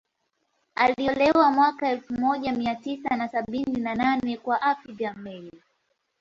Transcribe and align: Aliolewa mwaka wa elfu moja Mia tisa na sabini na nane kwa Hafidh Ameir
Aliolewa 0.75 1.51
mwaka 1.51 1.85
wa 1.85 1.91
elfu 1.91 2.13
moja 2.13 2.51
Mia 2.51 2.75
tisa 2.75 3.15
na 3.17 3.29
sabini 3.29 3.79
na 3.79 3.95
nane 3.95 4.37
kwa 4.37 4.55
Hafidh 4.57 5.01
Ameir 5.05 5.51